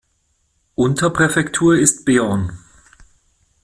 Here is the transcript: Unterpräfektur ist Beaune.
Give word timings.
Unterpräfektur 0.73 1.75
ist 1.77 2.05
Beaune. 2.05 2.57